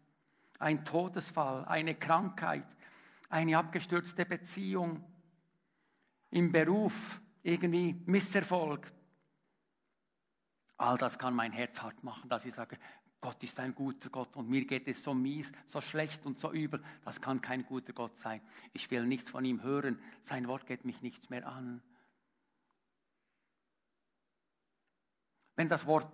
[0.62, 2.66] ein Todesfall, eine Krankheit,
[3.30, 5.04] eine abgestürzte Beziehung,
[6.30, 8.92] im Beruf irgendwie Misserfolg.
[10.78, 12.78] All das kann mein Herz hart machen, dass ich sage,
[13.20, 16.52] Gott ist ein guter Gott und mir geht es so mies, so schlecht und so
[16.52, 16.84] übel.
[17.06, 18.42] Das kann kein guter Gott sein.
[18.74, 20.02] Ich will nichts von ihm hören.
[20.24, 21.84] Sein Wort geht mich nichts mehr an.
[25.56, 26.12] Wenn das Wort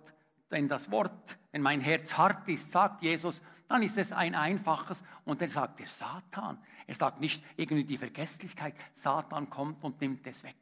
[0.50, 5.02] wenn das Wort, wenn mein Herz hart ist, sagt Jesus, dann ist es ein einfaches
[5.24, 6.58] und dann sagt der Satan.
[6.86, 8.74] Er sagt nicht irgendwie die Vergesslichkeit.
[8.94, 10.56] Satan kommt und nimmt es weg.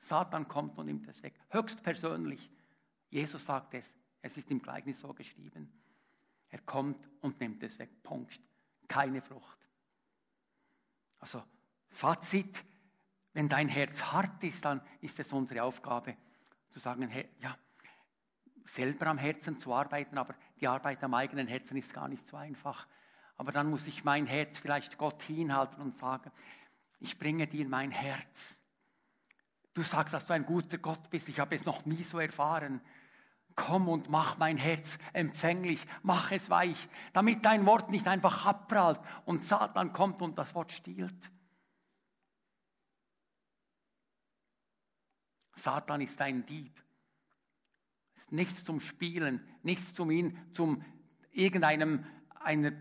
[0.00, 1.34] Satan kommt und nimmt es weg.
[1.50, 2.50] Höchstpersönlich.
[3.10, 3.88] Jesus sagt es.
[4.22, 5.72] Es ist im Gleichnis so geschrieben.
[6.48, 7.90] Er kommt und nimmt es weg.
[8.02, 8.40] Punkt.
[8.88, 9.58] Keine Frucht.
[11.20, 11.42] Also
[11.90, 12.64] Fazit,
[13.32, 16.16] wenn dein Herz hart ist, dann ist es unsere Aufgabe
[16.70, 17.56] zu sagen, hey, ja,
[18.64, 22.36] selber am Herzen zu arbeiten, aber die Arbeit am eigenen Herzen ist gar nicht so
[22.36, 22.86] einfach.
[23.36, 26.30] Aber dann muss ich mein Herz vielleicht Gott hinhalten und sagen,
[27.00, 28.56] ich bringe dir mein Herz.
[29.74, 32.80] Du sagst, dass du ein guter Gott bist, ich habe es noch nie so erfahren.
[33.54, 39.00] Komm und mach mein Herz empfänglich, mach es weich, damit dein Wort nicht einfach abprallt
[39.26, 41.30] und Satan kommt und das Wort stiehlt.
[45.56, 46.82] Satan ist ein Dieb
[48.32, 50.84] nichts zum Spielen, nichts zum ihn, zum
[51.30, 52.04] irgendeinem,
[52.40, 52.72] einer,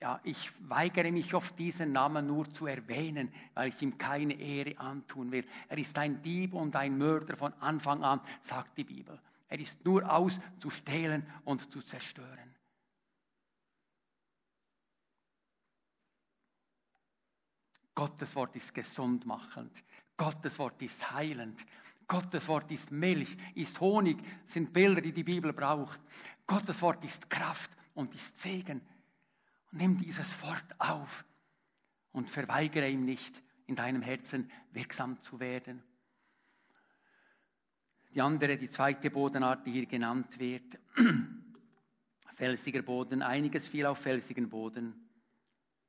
[0.00, 4.78] ja, ich weigere mich oft diesen Namen nur zu erwähnen, weil ich ihm keine Ehre
[4.78, 5.46] antun will.
[5.68, 9.20] Er ist ein Dieb und ein Mörder von Anfang an, sagt die Bibel.
[9.48, 12.54] Er ist nur aus zu stehlen und zu zerstören.
[17.94, 19.72] Gottes Wort ist gesundmachend.
[20.16, 21.60] Gottes Wort ist heilend.
[22.06, 26.00] Gottes Wort ist Milch, ist Honig, sind Bilder, die die Bibel braucht.
[26.46, 28.80] Gottes Wort ist Kraft und ist Segen.
[29.70, 31.24] nimm dieses Wort auf
[32.12, 35.82] und verweigere ihm nicht, in deinem Herzen wirksam zu werden.
[38.14, 40.78] Die andere, die zweite Bodenart, die hier genannt wird,
[42.34, 45.08] felsiger Boden, einiges fiel auf felsigen Boden.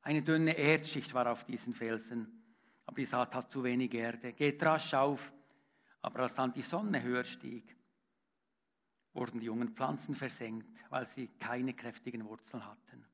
[0.01, 2.43] Eine dünne Erdschicht war auf diesen Felsen,
[2.85, 4.31] aber die Saat hat zu wenig Erde.
[4.31, 5.33] Geht rasch auf,
[6.03, 7.75] aber als dann die Sonne höher stieg,
[9.13, 13.05] wurden die jungen Pflanzen versenkt, weil sie keine kräftigen Wurzeln hatten.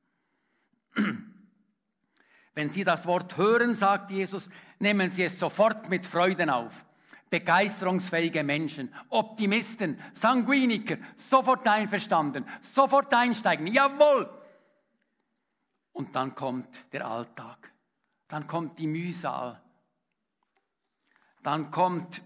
[2.56, 6.86] Wenn Sie das Wort hören, sagt Jesus, nehmen Sie es sofort mit Freuden auf.
[7.30, 14.30] Begeisterungsfähige Menschen, Optimisten, Sanguiniker, sofort einverstanden, sofort einsteigen, jawohl.
[15.92, 17.72] Und dann kommt der Alltag,
[18.28, 19.62] dann kommt die Mühsal,
[21.44, 22.24] dann kommt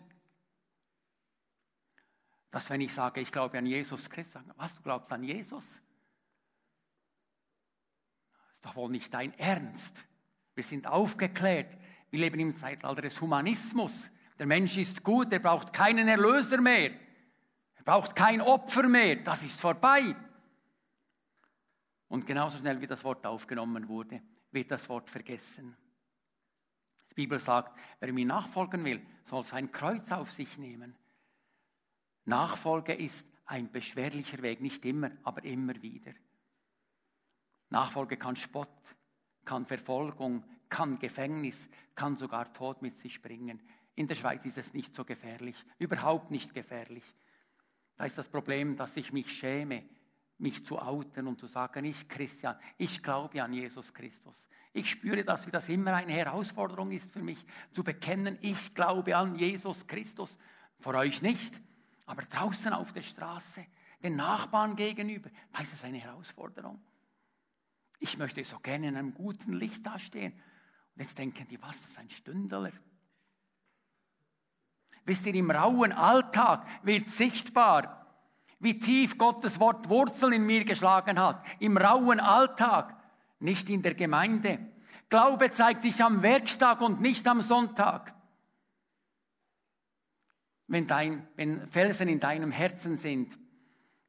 [2.54, 5.66] dass wenn ich sage, ich glaube an Jesus Christus, was, du glaubst an Jesus?
[5.66, 5.82] Das
[8.54, 10.06] ist doch wohl nicht dein Ernst.
[10.54, 11.76] Wir sind aufgeklärt.
[12.12, 14.08] Wir leben im Zeitalter des Humanismus.
[14.38, 16.92] Der Mensch ist gut, er braucht keinen Erlöser mehr.
[17.74, 19.16] Er braucht kein Opfer mehr.
[19.16, 20.16] Das ist vorbei.
[22.08, 25.76] Und genauso schnell wie das Wort aufgenommen wurde, wird das Wort vergessen.
[27.10, 30.96] Die Bibel sagt, wer mir nachfolgen will, soll sein Kreuz auf sich nehmen.
[32.26, 36.14] Nachfolge ist ein beschwerlicher Weg, nicht immer, aber immer wieder.
[37.70, 38.70] Nachfolge kann Spott,
[39.46, 41.58] kann Verfolgung, kann Gefängnis,
[41.96, 43.62] kann sogar Tod mit sich bringen.
[43.96, 47.04] In der Schweiz ist es nicht so gefährlich, überhaupt nicht gefährlich.
[47.96, 49.84] Da ist das Problem, dass ich mich schäme,
[50.38, 54.48] mich zu outen und zu sagen, ich Christian, ich glaube an Jesus Christus.
[54.74, 59.36] Ich spüre, dass das immer eine Herausforderung ist für mich, zu bekennen, ich glaube an
[59.36, 60.36] Jesus Christus.
[60.80, 61.62] Vor euch nicht,
[62.06, 63.66] aber draußen auf der Straße,
[64.02, 65.30] den Nachbarn gegenüber,
[65.62, 66.82] ist es eine Herausforderung.
[68.00, 70.34] Ich möchte so gerne in einem guten Licht dastehen.
[70.34, 72.72] Und jetzt denken die, was, das ist ein Stündler.
[75.06, 78.06] Wisst ihr, im rauen Alltag wird sichtbar,
[78.60, 81.46] wie tief Gottes Wort Wurzeln in mir geschlagen hat.
[81.60, 82.96] Im rauen Alltag,
[83.40, 84.60] nicht in der Gemeinde.
[85.10, 88.14] Glaube zeigt sich am Werktag und nicht am Sonntag.
[90.74, 93.38] Wenn, dein, wenn Felsen in deinem Herzen sind,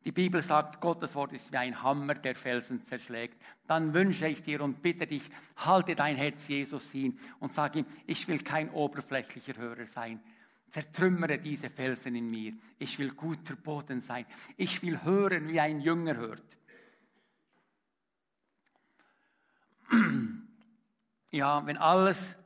[0.07, 3.39] die Bibel sagt, Gottes Wort ist wie ein Hammer, der Felsen zerschlägt.
[3.67, 5.25] Dann wünsche ich dir und bitte dich,
[5.57, 10.23] halte dein Herz Jesus hin und sage ihm, ich will kein oberflächlicher Hörer sein.
[10.71, 12.55] Zertrümmere diese Felsen in mir.
[12.79, 14.25] Ich will guter Boden sein.
[14.57, 16.57] Ich will hören, wie ein Jünger hört.
[21.31, 22.37] Ja, wenn alles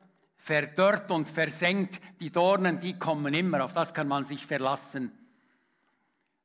[0.48, 5.12] verdörrt und versenkt, die Dornen, die kommen immer, auf das kann man sich verlassen.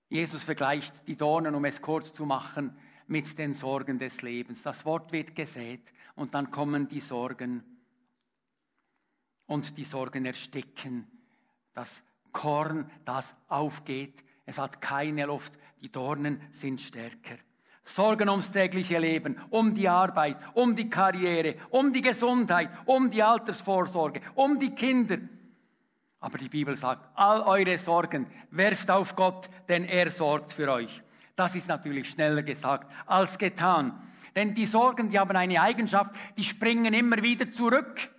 [0.09, 2.75] Jesus vergleicht die Dornen, um es kurz zu machen,
[3.07, 4.61] mit den Sorgen des Lebens.
[4.61, 7.63] Das Wort wird gesät und dann kommen die Sorgen.
[9.45, 11.07] Und die Sorgen ersticken.
[11.73, 15.53] Das Korn, das aufgeht, es hat keine Luft.
[15.81, 17.37] Die Dornen sind stärker.
[17.83, 23.21] Sorgen ums tägliche Leben, um die Arbeit, um die Karriere, um die Gesundheit, um die
[23.21, 25.17] Altersvorsorge, um die Kinder.
[26.19, 31.03] Aber die Bibel sagt, all eure Sorgen werft auf Gott, denn er sorgt für euch.
[31.35, 34.01] Das ist natürlich schneller gesagt als getan.
[34.35, 38.09] Denn die Sorgen, die haben eine Eigenschaft, die springen immer wieder zurück.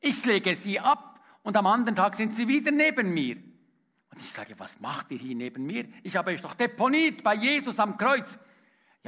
[0.00, 3.36] Ich lege sie ab und am anderen Tag sind sie wieder neben mir.
[3.36, 5.86] Und ich sage, was macht ihr hier neben mir?
[6.02, 8.38] Ich habe euch doch deponiert bei Jesus am Kreuz.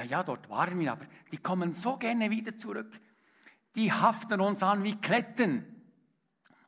[0.01, 2.91] Ja, ja, dort waren wir, aber die kommen so gerne wieder zurück.
[3.75, 5.67] Die haften uns an wie Kletten.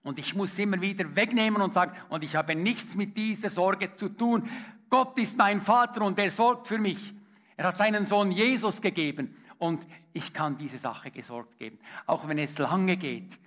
[0.02, 3.94] Und ich muss immer wieder wegnehmen und sagen, und ich habe nichts mit dieser Sorge
[3.94, 4.50] zu tun.
[4.90, 7.14] Gott ist mein Vater und er sorgt für mich.
[7.56, 12.36] Er hat seinen Sohn Jesus gegeben und ich kann diese Sache gesorgt geben, auch wenn
[12.38, 13.38] es lange geht.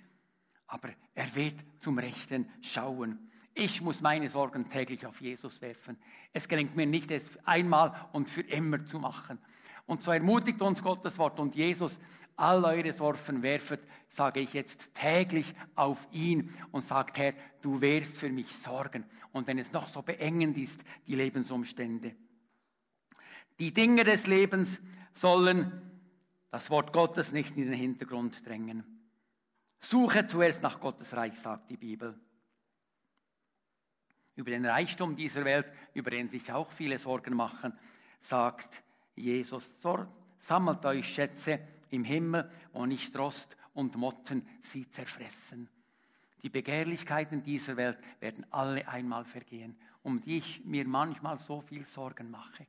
[0.66, 3.30] Aber er wird zum Rechten schauen.
[3.54, 5.96] Ich muss meine Sorgen täglich auf Jesus werfen.
[6.32, 9.38] Es gelingt mir nicht, es einmal und für immer zu machen.
[9.86, 11.96] Und so ermutigt uns Gottes Wort und Jesus
[12.36, 17.32] all eure Sorgen werfet, sage ich jetzt täglich auf ihn und sagt, Herr,
[17.62, 19.04] du wirst für mich sorgen.
[19.32, 22.14] Und wenn es noch so beengend ist, die Lebensumstände.
[23.58, 24.80] Die Dinge des Lebens
[25.14, 25.72] sollen
[26.50, 28.84] das Wort Gottes nicht in den Hintergrund drängen.
[29.78, 32.18] Suche zuerst nach Gottes Reich, sagt die Bibel.
[34.34, 37.72] Über den Reichtum dieser Welt, über den sich auch viele Sorgen machen,
[38.20, 38.82] sagt
[39.16, 39.70] Jesus,
[40.38, 41.60] sammelt euch Schätze
[41.90, 45.68] im Himmel, wo nicht Rost und Motten sie zerfressen.
[46.42, 51.86] Die Begehrlichkeiten dieser Welt werden alle einmal vergehen, um die ich mir manchmal so viel
[51.86, 52.66] Sorgen mache.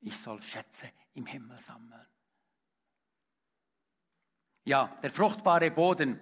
[0.00, 2.06] Ich soll Schätze im Himmel sammeln.
[4.64, 6.20] Ja, der fruchtbare Boden.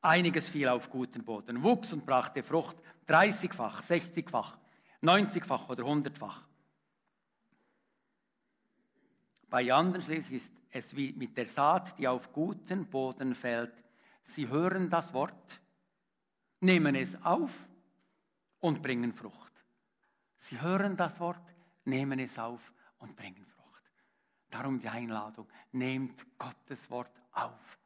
[0.00, 2.76] Einiges fiel auf guten Boden, wuchs und brachte Frucht,
[3.08, 4.58] 30-fach, 60-fach.
[5.02, 6.42] 90-fach oder 100-fach.
[9.50, 13.72] Bei anderen schließlich ist es wie mit der Saat, die auf guten Boden fällt.
[14.24, 15.60] Sie hören das Wort,
[16.60, 17.52] nehmen es auf
[18.60, 19.52] und bringen Frucht.
[20.38, 23.82] Sie hören das Wort, nehmen es auf und bringen Frucht.
[24.50, 25.46] Darum die Einladung.
[25.72, 27.78] Nehmt Gottes Wort auf.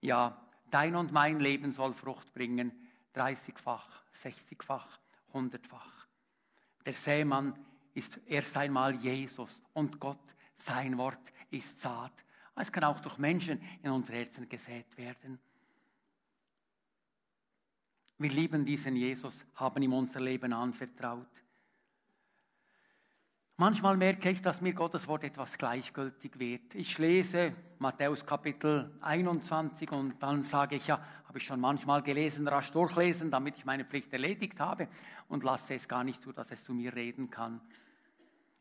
[0.00, 2.72] Ja, dein und mein Leben soll Frucht bringen,
[3.14, 4.98] 30-fach, 60-fach,
[5.32, 6.06] 100-fach.
[6.84, 7.54] Der Sämann
[7.94, 10.20] ist erst einmal Jesus und Gott,
[10.56, 12.12] sein Wort ist Saat.
[12.56, 15.38] Es kann auch durch Menschen in unser Herzen gesät werden.
[18.18, 21.28] Wir lieben diesen Jesus, haben ihm unser Leben anvertraut.
[23.60, 26.76] Manchmal merke ich, dass mir Gottes Wort etwas gleichgültig wird.
[26.76, 32.46] Ich lese Matthäus Kapitel 21 und dann sage ich, ja, habe ich schon manchmal gelesen,
[32.46, 34.86] rasch durchlesen, damit ich meine Pflicht erledigt habe
[35.26, 37.60] und lasse es gar nicht zu, dass es zu mir reden kann.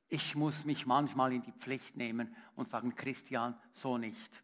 [0.08, 4.44] Ich muss mich manchmal in die Pflicht nehmen und sagen, Christian, so nicht.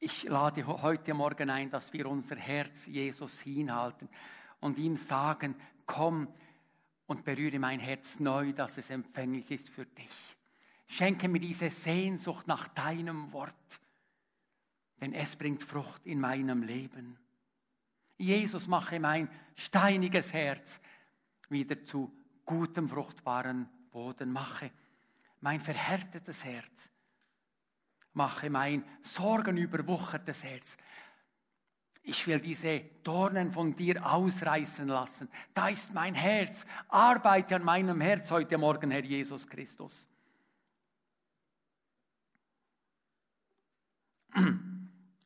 [0.00, 4.10] Ich lade heute Morgen ein, dass wir unser Herz Jesus hinhalten
[4.62, 5.56] und ihm sagen,
[5.86, 6.28] komm
[7.06, 10.36] und berühre mein Herz neu, dass es empfänglich ist für dich.
[10.86, 13.80] Schenke mir diese Sehnsucht nach deinem Wort,
[15.00, 17.18] denn es bringt Frucht in meinem Leben.
[18.18, 20.80] Jesus, mache mein steiniges Herz
[21.48, 22.12] wieder zu
[22.44, 24.32] gutem, fruchtbaren Boden.
[24.32, 24.70] Mache
[25.40, 26.90] mein verhärtetes Herz.
[28.12, 30.76] Mache mein sorgenüberwuchertes Herz
[32.02, 35.28] ich will diese Dornen von dir ausreißen lassen.
[35.54, 36.66] Da ist mein Herz.
[36.88, 40.08] Arbeite an meinem Herz heute Morgen, Herr Jesus Christus.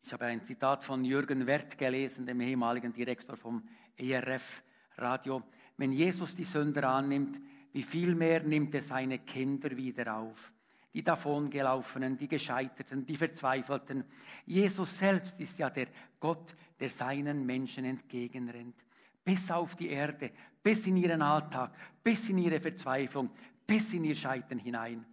[0.02, 3.66] Ich habe ein Zitat von Jürgen Wert gelesen, dem ehemaligen Direktor vom
[3.96, 4.62] ERF
[4.98, 5.42] Radio.
[5.78, 7.40] Wenn Jesus die Sünder annimmt,
[7.72, 10.52] wie viel mehr nimmt er seine Kinder wieder auf?
[10.96, 14.02] Die davongelaufenen, die Gescheiterten, die Verzweifelten.
[14.46, 15.88] Jesus selbst ist ja der
[16.18, 18.82] Gott, der seinen Menschen entgegenrennt.
[19.22, 20.30] Bis auf die Erde,
[20.62, 23.28] bis in ihren Alltag, bis in ihre Verzweiflung,
[23.66, 25.04] bis in ihr Scheitern hinein.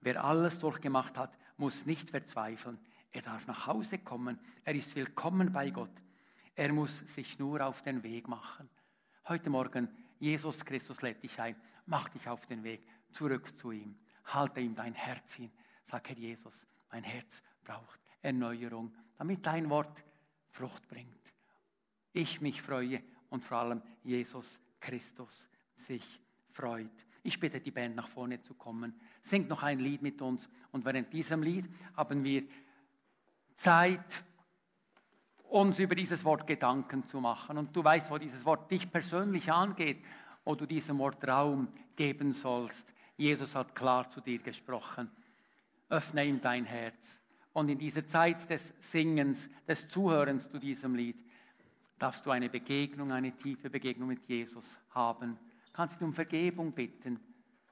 [0.00, 2.78] Wer alles durchgemacht hat, muss nicht verzweifeln.
[3.10, 4.38] Er darf nach Hause kommen.
[4.62, 5.90] Er ist willkommen bei Gott.
[6.54, 8.70] Er muss sich nur auf den Weg machen.
[9.26, 9.88] Heute Morgen,
[10.20, 11.56] Jesus Christus lädt dich ein.
[11.86, 13.96] Mach dich auf den Weg zurück zu ihm
[14.34, 15.50] halte ihm dein Herz hin.
[15.84, 20.04] Sag, Herr Jesus, mein Herz braucht Erneuerung, damit dein Wort
[20.50, 21.08] Frucht bringt.
[22.12, 25.48] Ich mich freue und vor allem Jesus Christus
[25.86, 26.20] sich
[26.50, 26.90] freut.
[27.22, 28.98] Ich bitte die Band nach vorne zu kommen.
[29.22, 32.44] Singt noch ein Lied mit uns und während diesem Lied haben wir
[33.56, 34.24] Zeit,
[35.48, 37.58] uns über dieses Wort Gedanken zu machen.
[37.58, 40.04] Und du weißt, wo dieses Wort dich persönlich angeht,
[40.44, 42.86] wo du diesem Wort Raum geben sollst.
[43.18, 45.10] Jesus hat klar zu dir gesprochen.
[45.90, 46.96] Öffne ihm dein Herz.
[47.52, 51.16] Und in dieser Zeit des Singens, des Zuhörens zu diesem Lied,
[51.98, 55.36] darfst du eine Begegnung, eine tiefe Begegnung mit Jesus haben.
[55.72, 57.18] Kannst ihn um Vergebung bitten,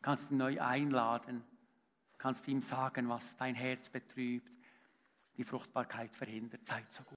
[0.03, 1.45] kannst ihn neu einladen,
[2.19, 4.51] kannst ihm sagen, was dein Herz betrübt,
[5.37, 6.67] die Fruchtbarkeit verhindert.
[6.67, 7.15] Seid so gut.